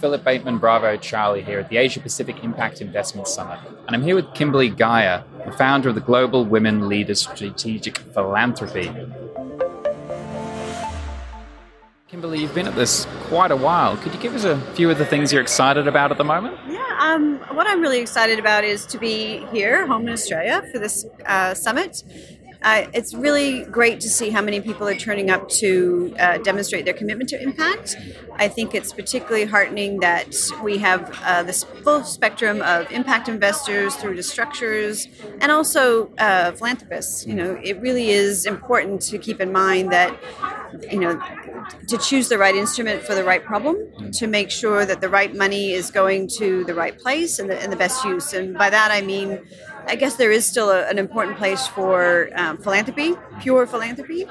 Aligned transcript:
Philip 0.00 0.24
Bateman 0.24 0.56
Bravo 0.56 0.96
Charlie 0.96 1.42
here 1.42 1.58
at 1.58 1.68
the 1.68 1.76
Asia 1.76 2.00
Pacific 2.00 2.42
Impact 2.42 2.80
Investment 2.80 3.28
Summit. 3.28 3.58
And 3.86 3.94
I'm 3.94 4.02
here 4.02 4.14
with 4.14 4.32
Kimberly 4.32 4.70
Geyer, 4.70 5.22
the 5.44 5.52
founder 5.52 5.90
of 5.90 5.94
the 5.94 6.00
Global 6.00 6.46
Women 6.46 6.88
Leaders 6.88 7.20
Strategic 7.20 7.98
Philanthropy. 7.98 8.90
Kimberly, 12.08 12.40
you've 12.40 12.54
been 12.54 12.66
at 12.66 12.74
this 12.74 13.06
quite 13.24 13.50
a 13.50 13.56
while. 13.56 13.96
Could 13.98 14.14
you 14.14 14.20
give 14.20 14.34
us 14.34 14.44
a 14.44 14.58
few 14.72 14.90
of 14.90 14.96
the 14.96 15.04
things 15.04 15.32
you're 15.32 15.42
excited 15.42 15.86
about 15.86 16.10
at 16.10 16.16
the 16.16 16.24
moment? 16.24 16.58
Yeah, 16.66 16.98
um, 16.98 17.38
what 17.52 17.66
I'm 17.66 17.82
really 17.82 18.00
excited 18.00 18.38
about 18.38 18.64
is 18.64 18.86
to 18.86 18.98
be 18.98 19.46
here, 19.52 19.86
home 19.86 20.08
in 20.08 20.14
Australia, 20.14 20.62
for 20.72 20.78
this 20.78 21.04
uh, 21.26 21.52
summit. 21.54 22.02
Uh, 22.62 22.86
it's 22.92 23.14
really 23.14 23.64
great 23.64 24.00
to 24.00 24.08
see 24.08 24.30
how 24.30 24.42
many 24.42 24.60
people 24.60 24.86
are 24.86 24.94
turning 24.94 25.30
up 25.30 25.48
to 25.48 26.14
uh, 26.18 26.38
demonstrate 26.38 26.84
their 26.84 26.94
commitment 26.94 27.28
to 27.30 27.42
impact. 27.42 27.96
I 28.36 28.48
think 28.48 28.74
it's 28.74 28.92
particularly 28.92 29.46
heartening 29.46 30.00
that 30.00 30.36
we 30.62 30.78
have 30.78 31.18
uh, 31.24 31.42
this 31.42 31.64
full 31.64 32.04
spectrum 32.04 32.60
of 32.60 32.90
impact 32.92 33.28
investors 33.28 33.94
through 33.96 34.16
to 34.16 34.22
structures 34.22 35.08
and 35.40 35.50
also 35.50 36.12
uh, 36.18 36.52
philanthropists. 36.52 37.26
You 37.26 37.34
know, 37.34 37.58
it 37.62 37.80
really 37.80 38.10
is 38.10 38.44
important 38.44 39.00
to 39.02 39.18
keep 39.18 39.40
in 39.40 39.52
mind 39.52 39.90
that 39.92 40.18
you 40.90 41.00
know 41.00 41.20
to 41.86 41.98
choose 41.98 42.28
the 42.28 42.38
right 42.38 42.54
instrument 42.54 43.02
for 43.02 43.14
the 43.14 43.24
right 43.24 43.44
problem 43.44 43.76
to 44.12 44.26
make 44.26 44.50
sure 44.50 44.86
that 44.86 45.00
the 45.00 45.08
right 45.08 45.34
money 45.34 45.72
is 45.72 45.90
going 45.90 46.28
to 46.28 46.64
the 46.64 46.74
right 46.74 46.98
place 46.98 47.38
and 47.38 47.50
the, 47.50 47.60
and 47.60 47.72
the 47.72 47.76
best 47.76 48.04
use 48.04 48.32
and 48.32 48.54
by 48.56 48.70
that 48.70 48.90
i 48.90 49.00
mean 49.00 49.40
I 49.86 49.96
guess 49.96 50.16
there 50.16 50.30
is 50.30 50.46
still 50.46 50.70
a, 50.70 50.88
an 50.88 50.98
important 50.98 51.36
place 51.36 51.66
for 51.66 52.30
um, 52.34 52.58
philanthropy, 52.58 53.14
pure 53.40 53.66
philanthropy. 53.66 54.26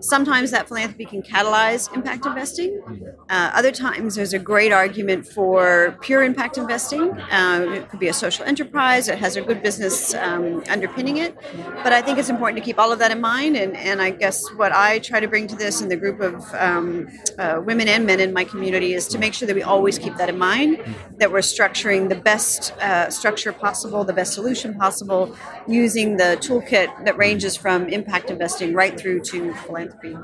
Sometimes 0.00 0.50
that 0.50 0.68
philanthropy 0.68 1.04
can 1.04 1.22
catalyze 1.22 1.92
impact 1.94 2.26
investing. 2.26 2.80
Uh, 3.28 3.50
other 3.54 3.70
times, 3.70 4.14
there's 4.14 4.32
a 4.32 4.38
great 4.38 4.72
argument 4.72 5.26
for 5.26 5.96
pure 6.00 6.22
impact 6.22 6.58
investing. 6.58 7.12
Uh, 7.30 7.66
it 7.74 7.88
could 7.88 8.00
be 8.00 8.08
a 8.08 8.12
social 8.12 8.44
enterprise, 8.44 9.08
it 9.08 9.18
has 9.18 9.36
a 9.36 9.42
good 9.42 9.62
business 9.62 10.14
um, 10.14 10.62
underpinning 10.68 11.18
it. 11.18 11.36
But 11.84 11.92
I 11.92 12.02
think 12.02 12.18
it's 12.18 12.30
important 12.30 12.58
to 12.58 12.64
keep 12.64 12.78
all 12.78 12.90
of 12.90 12.98
that 12.98 13.10
in 13.10 13.20
mind. 13.20 13.56
And, 13.56 13.76
and 13.76 14.00
I 14.00 14.10
guess 14.10 14.48
what 14.54 14.72
I 14.72 14.98
try 14.98 15.20
to 15.20 15.28
bring 15.28 15.46
to 15.48 15.56
this 15.56 15.80
in 15.80 15.88
the 15.88 15.96
group 15.96 16.20
of 16.20 16.52
um, 16.54 17.08
uh, 17.38 17.60
women 17.64 17.86
and 17.88 18.06
men 18.06 18.18
in 18.20 18.32
my 18.32 18.44
community 18.44 18.94
is 18.94 19.06
to 19.08 19.18
make 19.18 19.34
sure 19.34 19.46
that 19.46 19.54
we 19.54 19.62
always 19.62 19.98
keep 19.98 20.16
that 20.16 20.28
in 20.28 20.38
mind, 20.38 20.82
that 21.18 21.30
we're 21.30 21.40
structuring 21.40 22.08
the 22.08 22.16
best 22.16 22.72
uh, 22.78 23.10
structure 23.10 23.52
possible, 23.52 24.04
the 24.04 24.12
best 24.12 24.32
solution 24.32 24.74
possible 24.74 25.01
possible 25.02 25.36
using 25.66 26.16
the 26.16 26.36
toolkit 26.40 27.04
that 27.04 27.16
ranges 27.16 27.56
from 27.56 27.88
impact 27.88 28.30
investing 28.30 28.74
right 28.74 28.98
through 28.98 29.20
to 29.20 29.54
philanthropy. 29.54 30.16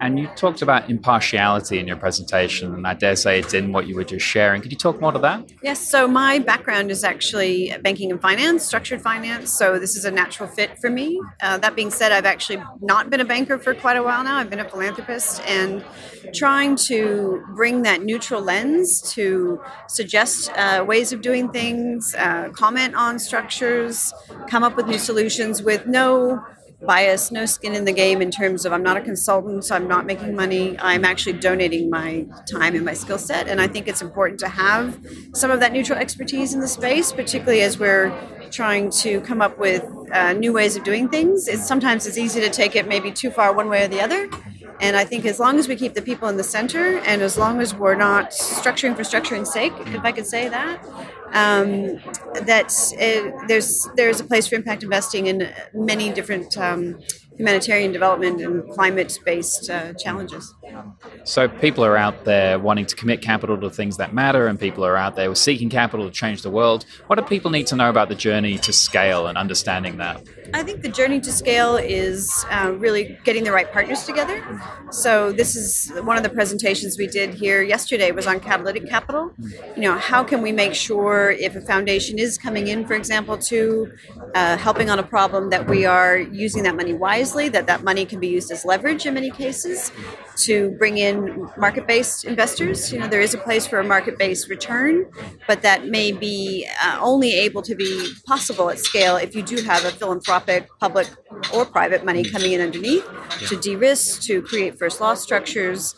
And 0.00 0.18
you 0.18 0.26
talked 0.36 0.62
about 0.62 0.90
impartiality 0.90 1.78
in 1.78 1.86
your 1.86 1.96
presentation, 1.96 2.74
and 2.74 2.86
I 2.86 2.94
dare 2.94 3.16
say 3.16 3.38
it's 3.38 3.54
in 3.54 3.72
what 3.72 3.86
you 3.86 3.94
were 3.94 4.04
just 4.04 4.26
sharing. 4.26 4.60
Could 4.60 4.72
you 4.72 4.78
talk 4.78 5.00
more 5.00 5.12
to 5.12 5.18
that? 5.20 5.52
Yes, 5.62 5.78
so 5.88 6.08
my 6.08 6.38
background 6.38 6.90
is 6.90 7.04
actually 7.04 7.72
banking 7.82 8.10
and 8.10 8.20
finance, 8.20 8.64
structured 8.64 9.00
finance, 9.00 9.56
so 9.56 9.78
this 9.78 9.96
is 9.96 10.04
a 10.04 10.10
natural 10.10 10.48
fit 10.48 10.78
for 10.80 10.90
me. 10.90 11.20
Uh, 11.42 11.58
that 11.58 11.76
being 11.76 11.90
said, 11.90 12.10
I've 12.12 12.26
actually 12.26 12.62
not 12.80 13.10
been 13.10 13.20
a 13.20 13.24
banker 13.24 13.58
for 13.58 13.74
quite 13.74 13.96
a 13.96 14.02
while 14.02 14.24
now. 14.24 14.36
I've 14.36 14.50
been 14.50 14.60
a 14.60 14.68
philanthropist 14.68 15.40
and 15.46 15.84
trying 16.34 16.74
to 16.74 17.44
bring 17.54 17.82
that 17.82 18.02
neutral 18.02 18.42
lens 18.42 19.00
to 19.12 19.60
suggest 19.88 20.50
uh, 20.56 20.84
ways 20.86 21.12
of 21.12 21.20
doing 21.20 21.48
things, 21.50 22.14
uh, 22.18 22.48
comment 22.50 22.94
on 22.94 23.18
structures, 23.18 23.83
come 24.48 24.62
up 24.62 24.76
with 24.76 24.86
new 24.86 24.98
solutions 24.98 25.62
with 25.62 25.86
no 25.86 26.44
bias, 26.84 27.30
no 27.30 27.46
skin 27.46 27.74
in 27.74 27.84
the 27.84 27.92
game 27.92 28.20
in 28.20 28.30
terms 28.30 28.64
of 28.64 28.72
I'm 28.72 28.82
not 28.82 28.96
a 28.96 29.00
consultant, 29.00 29.64
so 29.64 29.74
I'm 29.74 29.88
not 29.88 30.06
making 30.06 30.36
money. 30.36 30.78
I'm 30.78 31.04
actually 31.04 31.34
donating 31.34 31.90
my 31.90 32.26
time 32.50 32.74
and 32.74 32.84
my 32.84 32.94
skill 32.94 33.18
set. 33.18 33.48
And 33.48 33.60
I 33.60 33.66
think 33.66 33.88
it's 33.88 34.02
important 34.02 34.40
to 34.40 34.48
have 34.48 34.98
some 35.32 35.50
of 35.50 35.60
that 35.60 35.72
neutral 35.72 35.98
expertise 35.98 36.54
in 36.54 36.60
the 36.60 36.68
space, 36.68 37.12
particularly 37.12 37.62
as 37.62 37.78
we're 37.78 38.12
trying 38.50 38.90
to 38.90 39.20
come 39.22 39.40
up 39.40 39.58
with 39.58 39.84
uh, 40.12 40.32
new 40.34 40.52
ways 40.52 40.76
of 40.76 40.84
doing 40.84 41.08
things. 41.08 41.48
It's, 41.48 41.66
sometimes 41.66 42.06
it's 42.06 42.18
easy 42.18 42.40
to 42.40 42.50
take 42.50 42.76
it 42.76 42.86
maybe 42.86 43.10
too 43.10 43.30
far 43.30 43.52
one 43.54 43.68
way 43.68 43.84
or 43.84 43.88
the 43.88 44.00
other. 44.00 44.28
And 44.80 44.96
I 44.96 45.04
think 45.04 45.24
as 45.24 45.38
long 45.38 45.58
as 45.58 45.68
we 45.68 45.76
keep 45.76 45.94
the 45.94 46.02
people 46.02 46.28
in 46.28 46.36
the 46.36 46.44
center 46.44 46.98
and 46.98 47.22
as 47.22 47.38
long 47.38 47.60
as 47.60 47.74
we're 47.74 47.94
not 47.94 48.30
structuring 48.30 48.96
for 48.96 49.04
structuring's 49.04 49.52
sake, 49.52 49.72
if 49.86 50.04
I 50.04 50.12
could 50.12 50.26
say 50.26 50.48
that, 50.48 50.84
um, 51.32 51.98
that 52.46 52.72
it, 52.98 53.34
there's 53.48 53.86
there's 53.96 54.20
a 54.20 54.24
place 54.24 54.46
for 54.46 54.54
impact 54.56 54.82
investing 54.82 55.26
in 55.26 55.52
many 55.72 56.12
different 56.12 56.56
um, 56.58 57.00
humanitarian 57.36 57.92
development 57.92 58.40
and 58.40 58.68
climate 58.70 59.18
based 59.24 59.70
uh, 59.70 59.92
challenges. 59.94 60.54
So, 61.24 61.48
people 61.48 61.84
are 61.84 61.96
out 61.96 62.24
there 62.24 62.58
wanting 62.58 62.86
to 62.86 62.96
commit 62.96 63.22
capital 63.22 63.58
to 63.60 63.70
things 63.70 63.96
that 63.96 64.12
matter, 64.14 64.46
and 64.46 64.58
people 64.58 64.84
are 64.84 64.96
out 64.96 65.16
there 65.16 65.34
seeking 65.34 65.70
capital 65.70 66.06
to 66.06 66.12
change 66.12 66.42
the 66.42 66.50
world. 66.50 66.84
What 67.06 67.16
do 67.16 67.22
people 67.22 67.50
need 67.50 67.66
to 67.68 67.76
know 67.76 67.88
about 67.88 68.08
the 68.08 68.14
journey 68.14 68.58
to 68.58 68.72
scale 68.72 69.26
and 69.26 69.36
understanding 69.36 69.96
that? 69.98 70.22
I 70.52 70.62
think 70.62 70.82
the 70.82 70.88
journey 70.88 71.20
to 71.20 71.32
scale 71.32 71.76
is 71.76 72.44
uh, 72.50 72.72
really 72.76 73.18
getting 73.24 73.44
the 73.44 73.52
right 73.52 73.70
partners 73.72 74.04
together. 74.04 74.42
So 74.90 75.32
this 75.32 75.56
is 75.56 75.92
one 76.02 76.16
of 76.16 76.22
the 76.22 76.28
presentations 76.28 76.96
we 76.98 77.06
did 77.06 77.34
here 77.34 77.62
yesterday 77.62 78.10
was 78.10 78.26
on 78.26 78.40
catalytic 78.40 78.88
capital. 78.88 79.32
You 79.76 79.82
know, 79.82 79.98
how 79.98 80.22
can 80.22 80.42
we 80.42 80.52
make 80.52 80.74
sure 80.74 81.30
if 81.30 81.56
a 81.56 81.60
foundation 81.60 82.18
is 82.18 82.38
coming 82.38 82.68
in, 82.68 82.86
for 82.86 82.94
example, 82.94 83.38
to 83.38 83.92
uh, 84.34 84.56
helping 84.56 84.90
on 84.90 84.98
a 84.98 85.02
problem 85.02 85.50
that 85.50 85.68
we 85.68 85.86
are 85.86 86.18
using 86.18 86.62
that 86.64 86.76
money 86.76 86.92
wisely, 86.92 87.23
that 87.32 87.66
that 87.66 87.82
money 87.82 88.04
can 88.04 88.20
be 88.20 88.28
used 88.28 88.50
as 88.50 88.64
leverage 88.64 89.06
in 89.06 89.14
many 89.14 89.30
cases 89.30 89.90
to 90.36 90.70
bring 90.78 90.98
in 90.98 91.48
market-based 91.56 92.24
investors. 92.24 92.92
You 92.92 92.98
know, 92.98 93.08
there 93.08 93.20
is 93.20 93.34
a 93.34 93.38
place 93.38 93.66
for 93.66 93.78
a 93.78 93.84
market-based 93.84 94.48
return, 94.48 95.06
but 95.48 95.62
that 95.62 95.86
may 95.86 96.12
be 96.12 96.68
uh, 96.82 96.98
only 97.00 97.32
able 97.32 97.62
to 97.62 97.74
be 97.74 98.12
possible 98.26 98.68
at 98.70 98.78
scale 98.78 99.16
if 99.16 99.34
you 99.34 99.42
do 99.42 99.62
have 99.62 99.84
a 99.84 99.90
philanthropic, 99.90 100.68
public, 100.80 101.08
or 101.54 101.64
private 101.64 102.04
money 102.04 102.24
coming 102.24 102.52
in 102.52 102.60
underneath 102.60 103.04
to 103.48 103.56
de-risk, 103.56 104.22
to 104.22 104.42
create 104.42 104.78
first 104.78 105.00
loss 105.00 105.22
structures. 105.22 105.94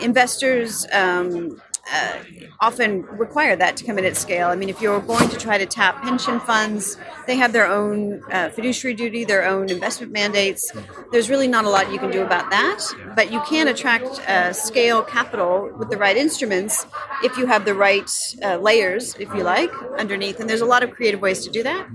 Investors 0.00 0.86
um, 0.92 1.60
uh, 1.90 2.18
often 2.60 3.02
require 3.02 3.56
that 3.56 3.76
to 3.76 3.84
come 3.84 3.98
in 3.98 4.04
at 4.04 4.16
scale. 4.16 4.48
I 4.48 4.56
mean, 4.56 4.68
if 4.68 4.80
you're 4.80 5.00
going 5.00 5.28
to 5.28 5.36
try 5.36 5.58
to 5.58 5.66
tap 5.66 6.02
pension 6.02 6.38
funds, 6.40 6.96
they 7.26 7.36
have 7.36 7.52
their 7.52 7.66
own 7.66 8.22
uh, 8.30 8.50
fiduciary 8.50 8.94
duty, 8.94 9.24
their 9.24 9.44
own 9.44 9.68
investment 9.68 10.12
mandates. 10.12 10.72
There's 11.10 11.28
really 11.28 11.48
not 11.48 11.64
a 11.64 11.68
lot 11.68 11.90
you 11.90 11.98
can 11.98 12.10
do 12.10 12.22
about 12.22 12.50
that, 12.50 12.82
but 13.16 13.32
you 13.32 13.40
can 13.42 13.68
attract 13.68 14.06
uh, 14.28 14.52
scale 14.52 15.02
capital 15.02 15.70
with 15.76 15.90
the 15.90 15.96
right 15.96 16.16
instruments 16.16 16.86
if 17.24 17.36
you 17.36 17.46
have 17.46 17.64
the 17.64 17.74
right 17.74 18.10
uh, 18.42 18.56
layers, 18.58 19.14
if 19.16 19.32
you 19.34 19.42
like, 19.42 19.72
underneath. 19.98 20.38
And 20.38 20.48
there's 20.48 20.60
a 20.60 20.66
lot 20.66 20.82
of 20.82 20.92
creative 20.92 21.20
ways 21.20 21.44
to 21.44 21.50
do 21.50 21.62
that. 21.64 21.88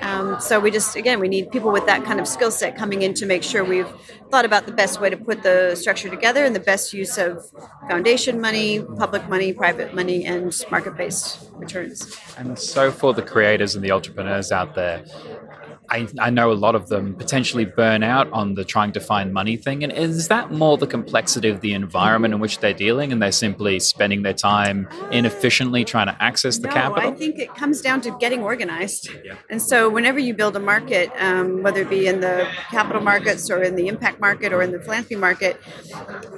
Um, 0.00 0.40
so 0.40 0.60
we 0.60 0.70
just 0.70 0.96
again 0.96 1.20
we 1.20 1.28
need 1.28 1.50
people 1.50 1.72
with 1.72 1.86
that 1.86 2.04
kind 2.04 2.20
of 2.20 2.28
skill 2.28 2.50
set 2.50 2.76
coming 2.76 3.02
in 3.02 3.12
to 3.14 3.26
make 3.26 3.42
sure 3.42 3.64
we've 3.64 3.88
thought 4.30 4.44
about 4.44 4.66
the 4.66 4.72
best 4.72 5.00
way 5.00 5.10
to 5.10 5.16
put 5.16 5.42
the 5.42 5.74
structure 5.74 6.08
together 6.08 6.44
and 6.44 6.54
the 6.54 6.60
best 6.60 6.92
use 6.92 7.18
of 7.18 7.44
foundation 7.88 8.40
money, 8.40 8.80
public 8.96 9.19
money, 9.28 9.52
private 9.52 9.94
money, 9.94 10.24
and 10.24 10.52
market-based 10.70 11.50
returns. 11.54 12.16
And 12.36 12.58
so 12.58 12.90
for 12.90 13.12
the 13.12 13.22
creators 13.22 13.74
and 13.74 13.84
the 13.84 13.92
entrepreneurs 13.92 14.52
out 14.52 14.74
there, 14.74 15.04
I, 15.90 16.08
I, 16.20 16.30
know 16.30 16.52
a 16.52 16.54
lot 16.54 16.76
of 16.76 16.88
them 16.88 17.16
potentially 17.16 17.64
burn 17.64 18.04
out 18.04 18.30
on 18.32 18.54
the 18.54 18.64
trying 18.64 18.92
to 18.92 19.00
find 19.00 19.32
money 19.32 19.56
thing. 19.56 19.82
And 19.82 19.92
is 19.92 20.28
that 20.28 20.52
more 20.52 20.78
the 20.78 20.86
complexity 20.86 21.48
of 21.48 21.60
the 21.62 21.72
environment 21.72 22.32
in 22.32 22.38
which 22.38 22.60
they're 22.60 22.72
dealing 22.72 23.10
and 23.10 23.20
they're 23.20 23.32
simply 23.32 23.80
spending 23.80 24.22
their 24.22 24.34
time 24.34 24.88
inefficiently 25.10 25.84
trying 25.84 26.06
to 26.06 26.22
access 26.22 26.58
the 26.58 26.68
no, 26.68 26.74
capital? 26.74 27.10
I 27.10 27.14
think 27.14 27.40
it 27.40 27.54
comes 27.56 27.80
down 27.80 28.02
to 28.02 28.16
getting 28.20 28.42
organized. 28.42 29.10
Yeah. 29.24 29.34
And 29.50 29.60
so, 29.60 29.90
whenever 29.90 30.20
you 30.20 30.32
build 30.32 30.54
a 30.54 30.60
market, 30.60 31.10
um, 31.18 31.62
whether 31.64 31.82
it 31.82 31.90
be 31.90 32.06
in 32.06 32.20
the 32.20 32.48
capital 32.70 33.02
markets 33.02 33.50
or 33.50 33.60
in 33.62 33.74
the 33.74 33.88
impact 33.88 34.20
market 34.20 34.52
or 34.52 34.62
in 34.62 34.70
the 34.70 34.80
philanthropy 34.80 35.16
market, 35.16 35.60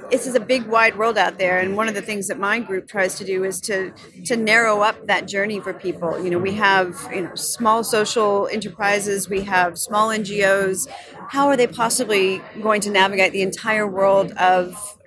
this 0.09 0.25
is 0.25 0.33
a 0.33 0.39
big, 0.39 0.65
wide 0.65 0.97
world 0.97 1.17
out 1.17 1.37
there. 1.37 1.59
And 1.59 1.77
one 1.77 1.87
of 1.87 1.93
the 1.93 2.01
things 2.01 2.27
that 2.27 2.39
my 2.39 2.59
group 2.59 2.87
tries 2.87 3.15
to 3.15 3.25
do 3.25 3.43
is 3.43 3.61
to, 3.61 3.93
to 4.25 4.35
narrow 4.35 4.81
up 4.81 5.05
that 5.05 5.27
journey 5.27 5.59
for 5.59 5.73
people. 5.73 6.23
You 6.23 6.31
know, 6.31 6.39
we 6.39 6.53
have 6.53 7.07
you 7.13 7.21
know, 7.21 7.35
small 7.35 7.83
social 7.83 8.47
enterprises, 8.47 9.29
we 9.29 9.42
have 9.43 9.77
small 9.77 10.09
NGOs. 10.09 10.87
How 11.29 11.47
are 11.47 11.57
they 11.57 11.67
possibly 11.67 12.41
going 12.61 12.81
to 12.81 12.89
navigate 12.89 13.31
the 13.31 13.41
entire 13.41 13.87
world 13.87 14.31
of 14.33 14.97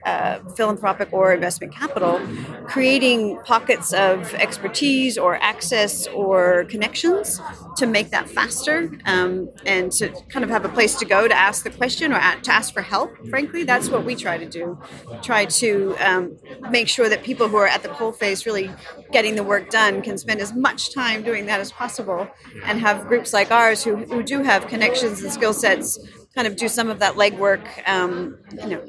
philanthropic 0.57 1.09
or 1.13 1.33
investment 1.33 1.75
capital, 1.75 2.21
creating 2.67 3.39
pockets 3.45 3.93
of 3.93 4.33
expertise 4.35 5.19
or 5.19 5.37
access 5.37 6.07
or 6.09 6.65
connections 6.65 7.41
to 7.77 7.87
make 7.87 8.11
that 8.11 8.29
faster 8.29 8.91
um, 9.05 9.49
and 9.67 9.93
to 9.93 10.09
kind 10.29 10.45
of 10.45 10.51
have 10.51 10.65
a 10.65 10.69
place 10.69 10.95
to 10.97 11.05
go 11.05 11.29
to 11.29 11.35
ask 11.35 11.65
the 11.65 11.71
question 11.71 12.13
or 12.13 12.21
to 12.43 12.53
ask 12.53 12.73
for 12.73 12.83
help. 12.83 13.11
Frankly, 13.29 13.65
that's 13.65 13.89
what 13.89 14.05
we 14.05 14.15
try 14.15 14.39
to 14.39 14.49
do. 14.49 14.79
Try 15.23 15.45
to 15.47 15.97
um, 16.01 16.37
make 16.71 16.89
sure 16.89 17.09
that 17.09 17.23
people 17.23 17.49
who 17.49 17.57
are 17.57 17.67
at 17.67 17.83
the 17.83 17.89
coalface 17.89 18.47
really 18.47 18.71
getting 19.13 19.35
the 19.35 19.43
work 19.43 19.71
done 19.71 20.03
can 20.03 20.19
spend 20.19 20.41
as 20.41 20.55
much 20.55 20.95
time 20.95 21.23
doing 21.23 21.47
that 21.47 21.61
as 21.61 21.73
possible 21.73 22.29
and 22.65 22.81
have 22.81 23.07
groups 23.07 23.33
like 23.33 23.51
ours 23.51 23.85
who, 23.85 23.97
who 23.97 24.23
do 24.23 24.43
have 24.43 24.67
connections 24.67 25.23
and 25.23 25.33
skill 25.33 25.53
sets 25.53 25.99
kind 26.35 26.47
of 26.47 26.57
do 26.57 26.69
some 26.69 26.91
of 26.91 26.99
that 26.99 27.15
legwork, 27.15 27.67
um, 27.89 28.37
you 28.53 28.67
know, 28.69 28.83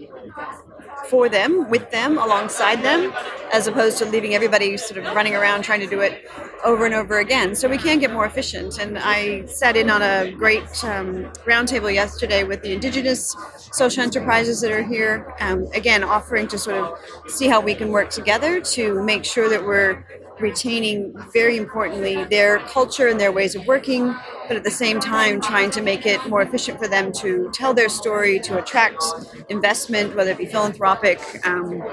for 1.09 1.29
them, 1.29 1.69
with 1.69 1.89
them, 1.91 2.17
alongside 2.17 2.83
them, 2.83 3.13
as 3.53 3.67
opposed 3.67 3.97
to 3.99 4.05
leaving 4.05 4.35
everybody 4.35 4.77
sort 4.77 4.97
of 4.97 5.15
running 5.15 5.35
around 5.35 5.63
trying 5.63 5.79
to 5.79 5.87
do 5.87 6.01
it 6.01 6.29
over 6.63 6.85
and 6.85 6.93
over 6.93 7.19
again. 7.19 7.55
So 7.55 7.69
we 7.69 7.77
can 7.77 7.99
get 7.99 8.11
more 8.11 8.25
efficient. 8.25 8.79
And 8.79 8.97
I 8.97 9.45
sat 9.45 9.77
in 9.77 9.89
on 9.89 10.01
a 10.01 10.31
great 10.31 10.83
um, 10.83 11.25
roundtable 11.45 11.93
yesterday 11.93 12.43
with 12.43 12.61
the 12.61 12.73
indigenous 12.73 13.35
social 13.71 14.03
enterprises 14.03 14.61
that 14.61 14.71
are 14.71 14.83
here, 14.83 15.33
um, 15.39 15.67
again, 15.73 16.03
offering 16.03 16.47
to 16.49 16.57
sort 16.57 16.77
of 16.77 16.99
see 17.27 17.47
how 17.47 17.61
we 17.61 17.75
can 17.75 17.89
work 17.89 18.09
together 18.09 18.59
to 18.61 19.03
make 19.03 19.23
sure 19.23 19.49
that 19.49 19.63
we're 19.63 20.05
retaining 20.39 21.13
very 21.33 21.57
importantly 21.57 22.23
their 22.25 22.59
culture 22.59 23.07
and 23.07 23.19
their 23.19 23.31
ways 23.31 23.55
of 23.55 23.65
working, 23.65 24.15
but 24.47 24.57
at 24.57 24.63
the 24.63 24.71
same 24.71 24.99
time 24.99 25.41
trying 25.41 25.71
to 25.71 25.81
make 25.81 26.05
it 26.05 26.25
more 26.27 26.41
efficient 26.41 26.79
for 26.79 26.87
them 26.87 27.11
to 27.11 27.49
tell 27.53 27.73
their 27.73 27.89
story, 27.89 28.39
to 28.39 28.57
attract 28.57 29.03
investment, 29.49 30.15
whether 30.15 30.31
it 30.31 30.37
be 30.37 30.45
philanthropic, 30.45 31.19
um, 31.45 31.83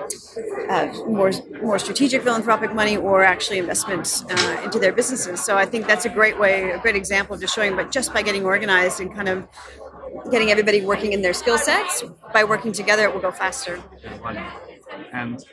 uh, 0.69 0.87
more 1.07 1.31
more 1.63 1.79
strategic 1.79 2.23
philanthropic 2.23 2.75
money, 2.75 2.97
or 2.97 3.25
actually 3.25 3.59
investment 3.59 4.25
uh, 4.31 4.61
into 4.65 4.79
their 4.79 4.93
businesses. 4.93 5.45
So 5.45 5.57
I 5.57 5.67
think 5.67 5.87
that's 5.87 6.05
a 6.05 6.11
great 6.11 6.39
way, 6.39 6.71
a 6.71 6.79
great 6.79 6.97
example 6.97 7.35
of 7.35 7.41
just 7.41 7.55
showing, 7.55 7.77
but 7.77 7.91
just 7.91 8.13
by 8.15 8.23
getting 8.23 8.45
organized 8.45 9.01
and 9.01 9.15
kind 9.15 9.29
of 9.29 9.47
getting 10.31 10.51
everybody 10.51 10.81
working 10.81 11.13
in 11.13 11.23
their 11.23 11.35
skill 11.35 11.59
sets, 11.59 12.05
by 12.33 12.45
working 12.45 12.73
together, 12.73 13.05
it 13.05 13.13
will 13.13 13.21
go 13.21 13.33
faster. 13.33 13.83
And 15.13 15.45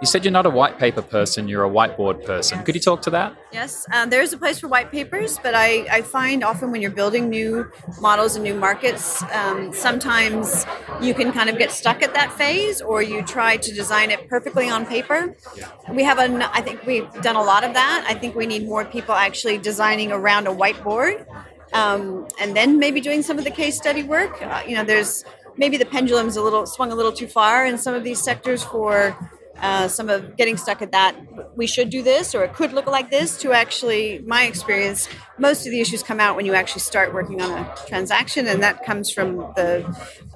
you 0.00 0.06
said 0.06 0.24
you're 0.24 0.32
not 0.32 0.46
a 0.46 0.50
white 0.50 0.78
paper 0.78 1.02
person, 1.02 1.48
you're 1.48 1.64
a 1.64 1.70
whiteboard 1.70 2.24
person. 2.24 2.62
Could 2.64 2.74
you 2.74 2.80
talk 2.80 3.02
to 3.02 3.10
that? 3.10 3.36
Yes, 3.52 3.86
um, 3.92 4.10
there 4.10 4.22
is 4.22 4.32
a 4.32 4.38
place 4.38 4.58
for 4.58 4.68
white 4.68 4.90
papers, 4.90 5.38
but 5.42 5.54
I, 5.54 5.86
I 5.90 6.02
find 6.02 6.42
often 6.44 6.70
when 6.70 6.82
you're 6.82 6.90
building 6.90 7.30
new 7.30 7.70
models 8.00 8.34
and 8.36 8.44
new 8.44 8.54
markets, 8.54 9.22
um, 9.32 9.72
sometimes 9.72 10.66
you 11.00 11.14
can 11.14 11.32
kind 11.32 11.48
of 11.48 11.58
get 11.58 11.70
stuck 11.70 12.02
at 12.02 12.14
that 12.14 12.32
phase 12.32 12.80
or 12.80 13.02
you 13.02 13.22
try 13.22 13.56
to 13.56 13.72
design 13.72 14.10
it 14.10 14.28
perfectly 14.28 14.68
on 14.68 14.84
paper. 14.86 15.34
We 15.90 16.02
have 16.04 16.18
a, 16.18 16.50
I 16.52 16.60
think 16.60 16.84
we've 16.84 17.10
done 17.22 17.36
a 17.36 17.42
lot 17.42 17.64
of 17.64 17.74
that. 17.74 18.04
I 18.08 18.14
think 18.14 18.34
we 18.34 18.46
need 18.46 18.66
more 18.66 18.84
people 18.84 19.14
actually 19.14 19.58
designing 19.58 20.12
around 20.12 20.46
a 20.46 20.54
whiteboard 20.54 21.26
um, 21.72 22.26
and 22.40 22.56
then 22.56 22.78
maybe 22.78 23.00
doing 23.00 23.22
some 23.22 23.38
of 23.38 23.44
the 23.44 23.50
case 23.50 23.76
study 23.76 24.02
work. 24.02 24.40
Uh, 24.42 24.62
you 24.66 24.74
know, 24.74 24.84
there's 24.84 25.24
maybe 25.56 25.76
the 25.76 25.84
pendulum's 25.86 26.36
a 26.36 26.42
little 26.42 26.66
swung 26.66 26.92
a 26.92 26.94
little 26.94 27.12
too 27.12 27.26
far 27.26 27.66
in 27.66 27.78
some 27.78 27.94
of 27.94 28.04
these 28.04 28.20
sectors 28.20 28.62
for 28.62 29.16
uh, 29.60 29.88
some 29.88 30.08
of 30.08 30.36
getting 30.36 30.56
stuck 30.56 30.82
at 30.82 30.92
that 30.92 31.16
we 31.56 31.66
should 31.66 31.90
do 31.90 32.02
this 32.02 32.34
or 32.34 32.44
it 32.44 32.52
could 32.52 32.72
look 32.72 32.86
like 32.86 33.10
this 33.10 33.38
to 33.38 33.52
actually 33.52 34.20
my 34.26 34.44
experience 34.44 35.08
most 35.38 35.66
of 35.66 35.72
the 35.72 35.80
issues 35.80 36.02
come 36.02 36.20
out 36.20 36.36
when 36.36 36.46
you 36.46 36.54
actually 36.54 36.80
start 36.80 37.12
working 37.12 37.42
on 37.42 37.50
a 37.50 37.74
transaction, 37.88 38.46
and 38.46 38.62
that 38.62 38.84
comes 38.84 39.10
from 39.10 39.36
the, 39.56 39.84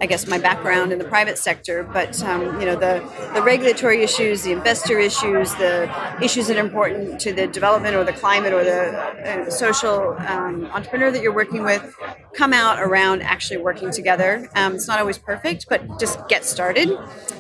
I 0.01 0.07
guess, 0.07 0.27
my 0.27 0.39
background 0.39 0.93
in 0.93 0.99
the 0.99 1.05
private 1.05 1.39
sector. 1.39 1.85
But 1.85 2.21
um, 2.23 2.61
you 2.61 2.67
know, 2.67 2.75
the 2.75 3.03
the 3.35 3.43
regulatory 3.43 4.03
issues, 4.03 4.43
the 4.43 4.53
investor 4.53 4.99
issues, 4.99 5.55
the 5.55 5.89
issues 6.21 6.49
that 6.49 6.57
are 6.57 6.65
important 6.65 7.21
to 7.21 7.33
the 7.33 7.47
development 7.47 7.95
or 7.95 8.05
the 8.05 8.13
climate 8.13 8.53
or 8.53 8.65
the 8.65 8.99
uh, 8.99 9.51
social 9.51 10.17
um, 10.27 10.67
entrepreneur 10.67 11.11
that 11.11 11.23
you're 11.23 11.35
working 11.35 11.63
with, 11.63 11.95
come 12.35 12.53
out 12.53 12.81
around 12.81 13.23
actually 13.23 13.59
working 13.59 13.91
together. 13.91 14.49
Um, 14.57 14.75
it's 14.75 14.89
not 14.89 14.99
always 14.99 15.19
perfect, 15.19 15.67
but 15.69 16.01
just 16.01 16.27
get 16.29 16.45
started 16.45 16.91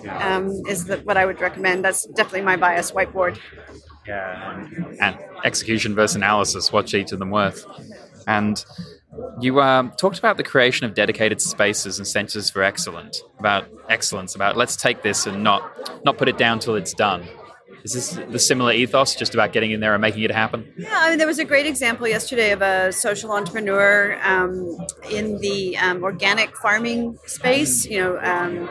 um, 0.08 0.62
is 0.68 0.84
the, 0.84 0.98
what 0.98 1.16
I 1.16 1.26
would 1.26 1.40
recommend. 1.40 1.67
That's 1.82 2.04
definitely 2.06 2.42
my 2.42 2.56
bias. 2.56 2.92
Whiteboard. 2.92 3.38
Yeah, 4.06 4.66
and 5.00 5.18
execution 5.44 5.94
versus 5.94 6.16
analysis. 6.16 6.72
What's 6.72 6.94
each 6.94 7.12
of 7.12 7.18
them 7.18 7.30
worth? 7.30 7.64
And 8.26 8.64
you 9.40 9.60
um, 9.60 9.92
talked 9.98 10.18
about 10.18 10.36
the 10.36 10.42
creation 10.42 10.86
of 10.86 10.94
dedicated 10.94 11.40
spaces 11.40 11.98
and 11.98 12.06
centers 12.06 12.50
for 12.50 12.62
excellence. 12.62 13.22
About 13.38 13.66
excellence. 13.88 14.34
About 14.34 14.56
let's 14.56 14.76
take 14.76 15.02
this 15.02 15.26
and 15.26 15.42
not 15.42 15.62
not 16.04 16.18
put 16.18 16.28
it 16.28 16.38
down 16.38 16.58
till 16.58 16.74
it's 16.74 16.94
done. 16.94 17.26
Is 17.84 17.92
this 17.92 18.10
the 18.30 18.38
similar 18.38 18.72
ethos, 18.72 19.14
just 19.14 19.34
about 19.34 19.52
getting 19.52 19.70
in 19.70 19.80
there 19.80 19.94
and 19.94 20.00
making 20.00 20.22
it 20.22 20.32
happen? 20.32 20.72
Yeah, 20.76 20.88
I 20.92 21.10
mean, 21.10 21.18
there 21.18 21.26
was 21.26 21.38
a 21.38 21.44
great 21.44 21.66
example 21.66 22.08
yesterday 22.08 22.50
of 22.50 22.60
a 22.60 22.92
social 22.92 23.30
entrepreneur 23.32 24.18
um, 24.22 24.76
in 25.10 25.38
the 25.38 25.76
um, 25.78 26.02
organic 26.02 26.56
farming 26.56 27.18
space. 27.26 27.86
You 27.86 27.98
know, 28.00 28.18
um, 28.18 28.68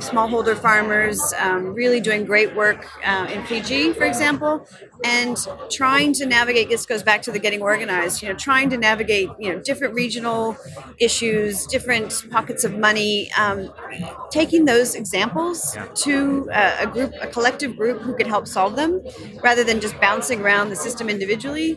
smallholder 0.00 0.56
farmers 0.56 1.20
um, 1.38 1.74
really 1.74 2.00
doing 2.00 2.24
great 2.24 2.54
work 2.56 2.86
uh, 3.04 3.28
in 3.30 3.44
Fiji, 3.46 3.92
for 3.92 4.04
example, 4.04 4.66
and 5.04 5.36
trying 5.70 6.12
to 6.14 6.26
navigate. 6.26 6.68
This 6.68 6.86
goes 6.86 7.02
back 7.02 7.22
to 7.22 7.32
the 7.32 7.38
getting 7.38 7.60
organized. 7.62 8.22
You 8.22 8.28
know, 8.28 8.34
trying 8.34 8.70
to 8.70 8.76
navigate 8.76 9.28
you 9.38 9.52
know 9.52 9.60
different 9.60 9.94
regional 9.94 10.56
issues, 10.98 11.66
different 11.66 12.24
pockets 12.30 12.64
of 12.64 12.78
money, 12.78 13.30
um, 13.38 13.72
taking 14.30 14.64
those 14.64 14.94
examples 14.94 15.76
to 15.96 16.50
uh, 16.50 16.76
a 16.80 16.86
group, 16.86 17.12
a 17.20 17.26
collective 17.26 17.76
group 17.76 18.00
who 18.00 18.14
could 18.22 18.30
help 18.30 18.46
solve 18.46 18.76
them 18.76 19.02
rather 19.42 19.64
than 19.64 19.80
just 19.80 19.98
bouncing 20.00 20.40
around 20.40 20.70
the 20.70 20.76
system 20.76 21.08
individually 21.08 21.76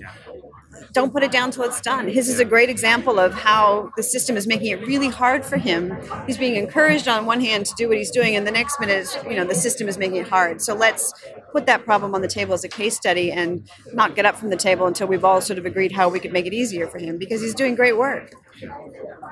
don't 0.96 1.12
put 1.12 1.24
it 1.24 1.32
down 1.32 1.52
till 1.52 1.64
it's 1.64 1.82
done. 1.82 2.08
His 2.08 2.30
is 2.30 2.40
a 2.40 2.46
great 2.46 2.70
example 2.70 3.20
of 3.20 3.34
how 3.34 3.92
the 3.98 4.02
system 4.02 4.38
is 4.38 4.48
making 4.48 4.68
it 4.68 4.88
really 4.88 5.10
hard 5.10 5.44
for 5.44 5.58
him. 5.58 5.94
He's 6.26 6.38
being 6.38 6.56
encouraged 6.56 7.10
on 7.10 7.26
one 7.26 7.42
hand 7.42 7.66
to 7.66 7.74
do 7.76 7.90
what 7.90 7.98
he's 7.98 8.12
doing, 8.12 8.38
and 8.38 8.48
the 8.48 8.52
next 8.52 8.80
minute, 8.80 9.00
is, 9.00 9.18
you 9.26 9.36
know, 9.36 9.44
the 9.44 9.56
system 9.56 9.90
is 9.90 9.98
making 9.98 10.18
it 10.18 10.28
hard. 10.30 10.62
So 10.62 10.74
let's 10.74 11.14
put 11.52 11.66
that 11.66 11.84
problem 11.84 12.16
on 12.16 12.22
the 12.22 12.30
table 12.30 12.54
as 12.54 12.64
a 12.64 12.70
case 12.70 12.96
study 12.96 13.30
and 13.30 13.70
not 13.94 14.16
get 14.16 14.26
up 14.26 14.38
from 14.38 14.50
the 14.50 14.56
table 14.56 14.88
until 14.88 15.08
we've 15.08 15.26
all 15.26 15.42
sort 15.42 15.60
of 15.60 15.66
agreed 15.66 15.92
how 15.92 16.08
we 16.08 16.20
could 16.22 16.32
make 16.32 16.46
it 16.46 16.54
easier 16.54 16.88
for 16.88 16.98
him 16.98 17.18
because 17.18 17.42
he's 17.42 17.56
doing 17.56 17.76
great 17.76 17.98
work. 17.98 18.32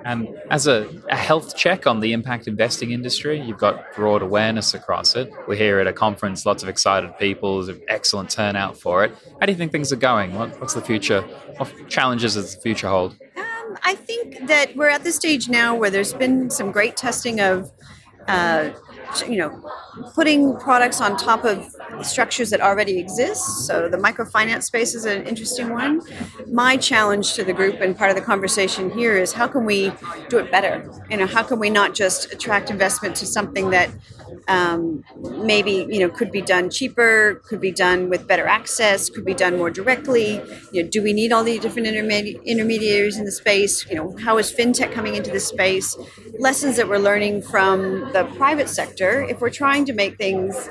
And 0.05 0.27
as 0.49 0.67
a, 0.67 0.89
a, 1.09 1.15
health 1.15 1.55
check 1.55 1.87
on 1.87 1.99
the 1.99 2.13
impact 2.13 2.47
investing 2.47 2.91
industry, 2.91 3.39
you've 3.39 3.57
got 3.57 3.95
broad 3.95 4.21
awareness 4.21 4.73
across 4.73 5.15
it. 5.15 5.31
We're 5.47 5.55
here 5.55 5.79
at 5.79 5.87
a 5.87 5.93
conference, 5.93 6.45
lots 6.45 6.61
of 6.63 6.69
excited 6.69 7.17
people, 7.17 7.63
there's 7.63 7.77
an 7.77 7.83
excellent 7.87 8.29
turnout 8.29 8.77
for 8.77 9.05
it. 9.05 9.15
How 9.39 9.45
do 9.45 9.51
you 9.51 9.57
think 9.57 9.71
things 9.71 9.93
are 9.93 9.97
going? 9.97 10.35
What, 10.35 10.59
what's 10.59 10.73
the 10.73 10.81
future? 10.81 11.21
What 11.57 11.71
challenges 11.89 12.35
does 12.35 12.55
the 12.55 12.61
future 12.61 12.89
hold? 12.89 13.13
Um, 13.37 13.77
I 13.83 13.95
think 13.95 14.47
that 14.47 14.75
we're 14.75 14.89
at 14.89 15.03
the 15.03 15.11
stage 15.11 15.47
now 15.47 15.75
where 15.75 15.89
there's 15.89 16.13
been 16.13 16.49
some 16.49 16.71
great 16.71 16.97
testing 16.97 17.39
of 17.39 17.71
uh, 18.27 18.71
you 19.21 19.37
know, 19.37 19.49
putting 20.13 20.55
products 20.57 20.99
on 20.99 21.17
top 21.17 21.43
of 21.45 21.75
structures 22.01 22.49
that 22.49 22.61
already 22.61 22.97
exist. 22.99 23.67
So 23.67 23.87
the 23.87 23.97
microfinance 23.97 24.63
space 24.63 24.95
is 24.95 25.05
an 25.05 25.25
interesting 25.27 25.69
one. 25.69 26.01
My 26.51 26.77
challenge 26.77 27.33
to 27.33 27.43
the 27.43 27.53
group 27.53 27.79
and 27.81 27.95
part 27.97 28.09
of 28.09 28.15
the 28.15 28.21
conversation 28.23 28.89
here 28.91 29.15
is 29.17 29.33
how 29.33 29.47
can 29.47 29.65
we 29.65 29.91
do 30.29 30.37
it 30.39 30.51
better? 30.51 30.89
You 31.09 31.17
know, 31.17 31.27
how 31.27 31.43
can 31.43 31.59
we 31.59 31.69
not 31.69 31.93
just 31.93 32.31
attract 32.33 32.69
investment 32.69 33.15
to 33.17 33.25
something 33.25 33.69
that 33.71 33.89
um, 34.47 35.03
maybe 35.19 35.87
you 35.89 35.99
know 35.99 36.09
could 36.09 36.31
be 36.31 36.41
done 36.41 36.69
cheaper, 36.69 37.41
could 37.47 37.61
be 37.61 37.71
done 37.71 38.09
with 38.09 38.27
better 38.27 38.45
access, 38.45 39.09
could 39.09 39.25
be 39.25 39.33
done 39.33 39.57
more 39.57 39.69
directly. 39.69 40.41
You 40.71 40.83
know, 40.83 40.89
do 40.89 41.01
we 41.01 41.13
need 41.13 41.31
all 41.31 41.43
the 41.43 41.59
different 41.59 41.87
intermedi- 41.87 42.43
intermediaries 42.45 43.17
in 43.17 43.25
the 43.25 43.31
space? 43.31 43.85
You 43.89 43.95
know, 43.95 44.17
how 44.23 44.37
is 44.37 44.51
fintech 44.51 44.91
coming 44.91 45.15
into 45.15 45.31
the 45.31 45.39
space? 45.39 45.95
Lessons 46.39 46.77
that 46.77 46.89
we're 46.89 46.97
learning 46.97 47.43
from 47.43 48.11
the 48.11 48.23
private 48.37 48.67
sector. 48.67 49.21
If 49.21 49.39
we're 49.39 49.51
trying 49.51 49.85
to 49.85 49.93
make 49.93 50.17
things 50.17 50.67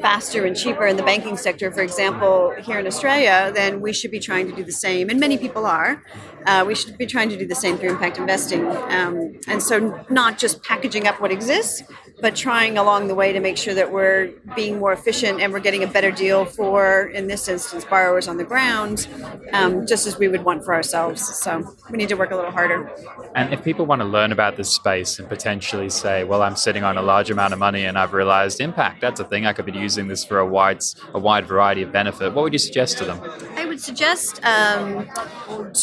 faster 0.00 0.44
and 0.44 0.54
cheaper 0.54 0.86
in 0.86 0.96
the 0.96 1.02
banking 1.02 1.38
sector, 1.38 1.72
for 1.72 1.80
example, 1.80 2.54
here 2.62 2.78
in 2.78 2.86
Australia, 2.86 3.50
then 3.54 3.80
we 3.80 3.94
should 3.94 4.10
be 4.10 4.20
trying 4.20 4.46
to 4.50 4.54
do 4.54 4.62
the 4.62 4.72
same, 4.72 5.08
and 5.08 5.18
many 5.18 5.38
people 5.38 5.64
are. 5.64 6.02
Uh, 6.44 6.64
we 6.66 6.74
should 6.74 6.98
be 6.98 7.06
trying 7.06 7.30
to 7.30 7.38
do 7.38 7.46
the 7.46 7.54
same 7.54 7.78
through 7.78 7.90
impact 7.90 8.18
investing. 8.18 8.66
Um, 8.66 9.38
and 9.46 9.62
so, 9.62 10.04
not 10.10 10.38
just 10.38 10.62
packaging 10.62 11.06
up 11.06 11.20
what 11.20 11.32
exists, 11.32 11.82
but 12.20 12.36
trying 12.36 12.76
along 12.76 13.08
the 13.08 13.14
way 13.14 13.32
to 13.32 13.40
make 13.40 13.56
sure 13.56 13.74
that 13.74 13.92
we're 13.92 14.32
being 14.54 14.78
more 14.78 14.92
efficient 14.92 15.40
and 15.40 15.52
we're 15.52 15.60
getting 15.60 15.82
a 15.82 15.86
better 15.86 16.10
deal 16.10 16.44
for, 16.44 17.06
in 17.08 17.26
this 17.26 17.48
instance, 17.48 17.84
borrowers 17.84 18.28
on 18.28 18.36
the 18.36 18.44
ground, 18.44 19.08
um, 19.52 19.86
just 19.86 20.06
as 20.06 20.18
we 20.18 20.28
would 20.28 20.44
want 20.44 20.64
for 20.64 20.74
ourselves. 20.74 21.22
So 21.38 21.76
we 21.90 21.96
need 21.96 22.08
to 22.10 22.16
work 22.16 22.30
a 22.30 22.36
little 22.36 22.50
harder. 22.50 22.90
And 23.34 23.52
if 23.52 23.64
people 23.64 23.86
want 23.86 24.00
to 24.00 24.06
learn 24.06 24.32
about 24.32 24.56
this 24.56 24.70
space 24.70 24.89
and 24.90 25.28
potentially 25.28 25.88
say, 25.88 26.24
well, 26.24 26.42
I'm 26.42 26.56
sitting 26.56 26.82
on 26.84 26.96
a 26.96 27.02
large 27.02 27.30
amount 27.30 27.52
of 27.52 27.58
money 27.58 27.84
and 27.84 27.98
I've 27.98 28.12
realized 28.12 28.60
impact, 28.60 29.00
that's 29.00 29.20
a 29.20 29.24
thing, 29.24 29.46
I 29.46 29.52
could 29.52 29.66
be 29.66 29.72
using 29.72 30.08
this 30.08 30.24
for 30.24 30.38
a 30.38 30.46
wide, 30.46 30.80
a 31.14 31.18
wide 31.18 31.46
variety 31.46 31.82
of 31.82 31.92
benefit, 31.92 32.34
what 32.34 32.42
would 32.42 32.52
you 32.52 32.58
suggest 32.58 32.98
to 32.98 33.04
them? 33.04 33.20
I 33.56 33.66
would 33.66 33.80
suggest 33.80 34.40
um, 34.44 35.08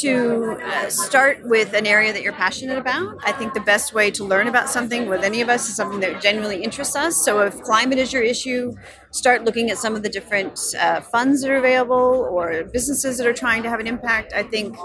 to 0.02 0.58
uh, 0.62 0.90
start 0.90 1.40
with 1.44 1.74
an 1.74 1.88
area 1.88 2.12
that 2.12 2.22
you're 2.22 2.34
passionate 2.34 2.78
about. 2.78 3.18
I 3.26 3.32
think 3.32 3.54
the 3.54 3.62
best 3.62 3.94
way 3.94 4.12
to 4.12 4.24
learn 4.24 4.48
about 4.48 4.70
something 4.70 5.08
with 5.08 5.24
any 5.24 5.42
of 5.42 5.50
us 5.50 5.70
is 5.70 5.76
something 5.76 6.00
that 6.02 6.22
genuinely 6.22 6.64
interests 6.64 6.96
us. 6.96 7.24
So 7.24 7.40
if 7.42 7.62
climate 7.62 7.98
is 7.98 8.12
your 8.12 8.24
issue, 8.24 8.74
start 9.18 9.44
looking 9.44 9.72
at 9.72 9.78
some 9.78 9.96
of 9.96 10.04
the 10.04 10.10
different 10.10 10.60
uh, 10.80 11.02
funds 11.02 11.42
that 11.42 11.50
are 11.50 11.58
available 11.58 12.28
or 12.32 12.64
businesses 12.66 13.18
that 13.18 13.28
are 13.28 13.34
trying 13.34 13.64
to 13.64 13.70
have 13.70 13.80
an 13.80 13.88
impact. 13.88 14.34
I 14.34 14.44
think 14.44 14.78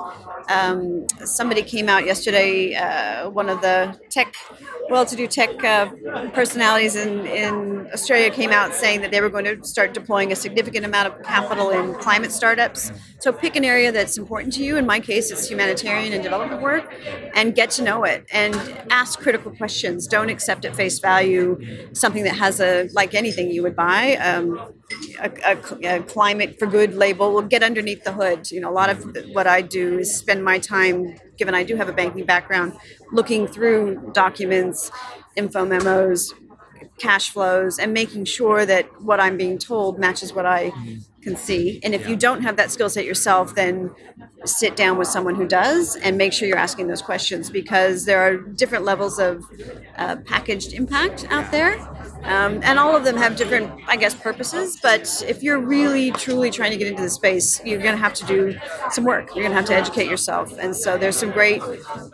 um, 0.48 1.06
somebody 1.24 1.62
came 1.62 1.88
out 1.88 2.06
yesterday, 2.06 2.74
uh, 2.74 3.30
one 3.30 3.48
of 3.48 3.60
the 3.60 3.76
tech, 4.10 4.34
well 4.90 5.04
to 5.06 5.16
do 5.16 5.26
tech 5.26 5.52
uh, 5.64 5.86
personalities 6.32 6.96
in, 6.96 7.26
in 7.26 7.88
Australia 7.92 8.30
came 8.30 8.50
out 8.50 8.74
saying 8.74 9.00
that 9.02 9.10
they 9.10 9.20
were 9.20 9.28
going 9.28 9.44
to 9.44 9.62
start 9.64 9.94
deploying 9.94 10.32
a 10.32 10.36
significant 10.36 10.84
amount 10.84 11.06
of 11.08 11.22
capital 11.22 11.70
in 11.70 11.94
climate 11.94 12.32
startups. 12.32 12.90
So 13.20 13.32
pick 13.32 13.54
an 13.56 13.64
area 13.64 13.92
that's 13.92 14.16
important 14.18 14.52
to 14.54 14.64
you. 14.64 14.76
In 14.76 14.86
my 14.86 15.00
case, 15.00 15.30
it's 15.30 15.48
humanitarian 15.48 16.12
and 16.12 16.22
development 16.22 16.62
work, 16.62 16.92
and 17.34 17.54
get 17.54 17.70
to 17.72 17.82
know 17.82 18.04
it 18.04 18.26
and 18.32 18.54
ask 18.90 19.20
critical 19.20 19.52
questions. 19.52 20.06
Don't 20.06 20.30
accept 20.30 20.64
at 20.64 20.74
face 20.74 20.98
value 20.98 21.58
something 21.92 22.24
that 22.24 22.36
has 22.36 22.60
a, 22.60 22.88
like 22.92 23.14
anything 23.14 23.50
you 23.50 23.62
would 23.62 23.76
buy, 23.76 24.16
um, 24.23 24.73
a, 25.21 25.31
a, 25.45 25.97
a, 25.97 26.02
climate 26.02 26.59
for 26.59 26.67
good 26.67 26.95
label. 26.95 27.33
Will 27.33 27.43
get 27.43 27.62
underneath 27.62 28.05
the 28.05 28.12
hood. 28.12 28.50
You 28.50 28.61
know, 28.61 28.71
a 28.71 28.76
lot 28.83 28.91
of 28.91 29.17
what 29.33 29.47
I 29.47 29.61
do 29.62 29.99
is 29.99 30.17
spend 30.17 30.45
my 30.45 30.59
time, 30.59 31.17
given 31.37 31.55
I 31.55 31.64
do 31.64 31.76
have 31.76 31.88
a 31.88 31.93
banking 31.93 32.25
background, 32.25 32.75
looking 33.12 33.47
through 33.47 34.12
documents, 34.12 34.91
info 35.37 35.64
memos, 35.64 36.33
cash 36.99 37.30
flows 37.30 37.78
and 37.78 37.92
making 37.92 38.25
sure 38.25 38.64
that 38.66 39.02
what 39.02 39.20
I'm 39.20 39.37
being 39.37 39.58
told 39.58 39.99
matches 39.99 40.32
what 40.32 40.46
I 40.46 40.72
can 41.22 41.37
see. 41.37 41.80
And 41.82 41.94
if 41.94 42.08
you 42.08 42.16
don't 42.16 42.42
have 42.42 42.56
that 42.56 42.70
skill 42.70 42.90
set 42.90 43.04
yourself, 43.04 43.54
then 43.54 43.94
sit 44.44 44.75
down 44.75 44.99
with 44.99 45.06
someone 45.06 45.37
who 45.37 45.46
does 45.46 45.96
and 45.96 46.18
make 46.18 46.32
sure 46.32 46.49
you're 46.49 46.58
asking 46.58 46.88
those 46.88 47.00
questions 47.00 47.49
because 47.49 48.04
there 48.04 48.20
are 48.20 48.37
different 48.37 48.84
levels 48.84 49.20
of 49.20 49.44
uh, 49.96 50.16
packaged 50.25 50.72
impact 50.72 51.26
out 51.30 51.50
there. 51.52 51.78
Um, 52.25 52.61
and 52.62 52.78
all 52.78 52.94
of 52.94 53.04
them 53.04 53.16
have 53.16 53.37
different, 53.37 53.70
I 53.88 53.96
guess, 53.96 54.14
purposes. 54.14 54.78
But 54.80 55.25
if 55.26 55.42
you're 55.42 55.58
really, 55.58 56.12
truly 56.12 56.50
trying 56.50 56.70
to 56.70 56.76
get 56.76 56.87
into 56.88 57.02
the 57.02 57.11
space, 57.11 57.64
you're 57.64 57.80
going 57.80 57.94
to 57.94 58.00
have 58.00 58.14
to 58.14 58.26
do 58.26 58.58
some 58.90 59.04
work. 59.04 59.34
You're 59.34 59.44
going 59.44 59.50
to 59.50 59.56
have 59.56 59.66
to 59.66 59.75
educate 59.75 60.08
yourself. 60.08 60.56
And 60.58 60.75
so 60.75 60.96
there's 60.99 61.16
some 61.16 61.30
great 61.30 61.62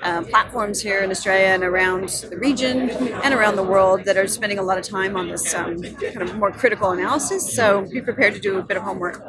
uh, 0.02 0.22
platforms 0.22 0.80
here 0.80 1.00
in 1.00 1.10
Australia 1.10 1.46
and 1.46 1.62
around 1.62 2.08
the 2.08 2.38
region 2.38 2.90
and 2.90 3.34
around 3.34 3.56
the 3.56 3.62
world 3.62 4.04
that 4.04 4.16
are 4.16 4.26
spending 4.26 4.58
a 4.58 4.62
lot 4.68 4.78
of 4.78 4.84
time 4.84 5.16
on 5.16 5.28
this 5.28 5.54
um, 5.54 5.82
kind 5.82 6.22
of 6.22 6.36
more 6.36 6.52
critical 6.52 6.90
analysis. 6.90 7.54
So 7.54 7.86
be 7.90 8.00
prepared 8.00 8.34
to 8.34 8.40
do 8.40 8.58
a 8.58 8.62
bit 8.62 8.76
of 8.76 8.82
homework. 8.82 9.24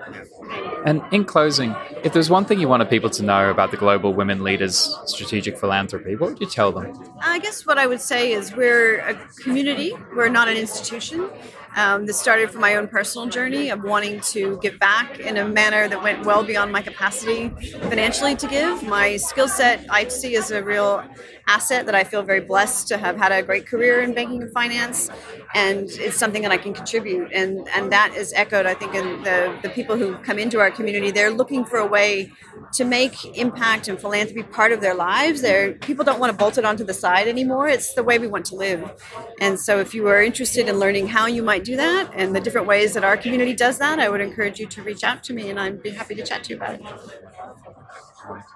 And 0.85 1.01
in 1.11 1.25
closing, 1.25 1.75
if 2.03 2.13
there's 2.13 2.29
one 2.29 2.45
thing 2.45 2.59
you 2.59 2.67
wanted 2.67 2.89
people 2.89 3.09
to 3.11 3.23
know 3.23 3.49
about 3.49 3.71
the 3.71 3.77
Global 3.77 4.13
Women 4.13 4.43
Leaders 4.43 4.95
Strategic 5.05 5.57
Philanthropy, 5.57 6.15
what 6.15 6.31
would 6.31 6.41
you 6.41 6.47
tell 6.47 6.71
them? 6.71 6.93
I 7.21 7.39
guess 7.39 7.65
what 7.65 7.77
I 7.77 7.87
would 7.87 8.01
say 8.01 8.31
is 8.31 8.53
we're 8.55 8.99
a 8.99 9.15
community, 9.37 9.93
we're 10.15 10.29
not 10.29 10.47
an 10.47 10.57
institution. 10.57 11.29
Um, 11.75 12.05
this 12.05 12.19
started 12.19 12.49
from 12.49 12.61
my 12.61 12.75
own 12.75 12.87
personal 12.87 13.27
journey 13.27 13.69
of 13.69 13.83
wanting 13.83 14.19
to 14.21 14.59
give 14.61 14.79
back 14.79 15.19
in 15.19 15.37
a 15.37 15.47
manner 15.47 15.87
that 15.87 16.01
went 16.01 16.25
well 16.25 16.43
beyond 16.43 16.71
my 16.71 16.81
capacity 16.81 17.49
financially 17.81 18.35
to 18.35 18.47
give. 18.47 18.83
My 18.83 19.17
skill 19.17 19.47
set 19.47 19.85
I 19.89 20.07
see 20.07 20.35
as 20.35 20.51
a 20.51 20.63
real 20.63 21.03
asset 21.47 21.85
that 21.85 21.95
I 21.95 22.03
feel 22.03 22.21
very 22.23 22.41
blessed 22.41 22.87
to 22.89 22.97
have 22.97 23.17
had 23.17 23.31
a 23.31 23.41
great 23.43 23.65
career 23.65 24.01
in 24.01 24.13
banking 24.13 24.41
and 24.41 24.51
finance, 24.51 25.09
and 25.55 25.89
it's 25.91 26.17
something 26.17 26.41
that 26.41 26.51
I 26.51 26.57
can 26.57 26.73
contribute. 26.73 27.31
And 27.33 27.67
and 27.75 27.91
that 27.91 28.13
is 28.15 28.33
echoed, 28.33 28.65
I 28.65 28.73
think, 28.73 28.95
in 28.95 29.23
the 29.23 29.57
the 29.61 29.69
people 29.69 29.95
who 29.95 30.15
come 30.17 30.39
into 30.39 30.59
our 30.59 30.71
community. 30.71 31.11
They're 31.11 31.31
looking 31.31 31.65
for 31.65 31.77
a 31.77 31.87
way 31.87 32.31
to 32.73 32.85
make 32.85 33.37
impact 33.37 33.87
and 33.87 33.99
philanthropy 33.99 34.43
part 34.43 34.71
of 34.71 34.81
their 34.81 34.93
lives. 34.93 35.41
They're, 35.41 35.73
people 35.73 36.05
don't 36.05 36.19
want 36.19 36.31
to 36.31 36.37
bolt 36.37 36.57
it 36.57 36.65
onto 36.65 36.83
the 36.83 36.93
side 36.93 37.27
anymore. 37.27 37.67
It's 37.67 37.93
the 37.93 38.03
way 38.03 38.19
we 38.19 38.27
want 38.27 38.45
to 38.45 38.55
live. 38.55 38.91
And 39.39 39.59
so, 39.59 39.79
if 39.79 39.93
you 39.93 40.07
are 40.07 40.21
interested 40.21 40.67
in 40.67 40.79
learning 40.79 41.07
how 41.07 41.25
you 41.27 41.43
might 41.43 41.63
do 41.63 41.75
that 41.75 42.11
and 42.15 42.35
the 42.35 42.39
different 42.39 42.67
ways 42.67 42.93
that 42.93 43.03
our 43.03 43.17
community 43.17 43.53
does 43.53 43.77
that, 43.79 43.99
I 43.99 44.09
would 44.09 44.21
encourage 44.21 44.59
you 44.59 44.67
to 44.67 44.81
reach 44.83 45.03
out 45.03 45.23
to 45.25 45.33
me, 45.33 45.49
and 45.49 45.59
I'd 45.59 45.81
be 45.81 45.89
happy 45.89 46.15
to 46.15 46.23
chat 46.23 46.43
to 46.45 46.49
you 46.51 46.55
about 46.57 46.75
it. 46.75 46.81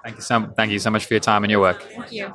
Thank 0.04 0.16
you 0.16 0.22
so, 0.22 0.52
thank 0.56 0.70
you 0.72 0.78
so 0.78 0.90
much 0.90 1.04
for 1.06 1.14
your 1.14 1.20
time 1.20 1.44
and 1.44 1.50
your 1.50 1.60
work. 1.60 1.82
Thank 1.82 2.12
you. 2.12 2.34